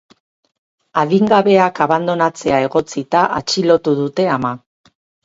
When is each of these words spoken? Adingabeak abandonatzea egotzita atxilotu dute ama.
Adingabeak 1.01 1.81
abandonatzea 1.85 2.63
egotzita 2.69 3.21
atxilotu 3.41 3.95
dute 4.01 4.27
ama. 4.39 4.53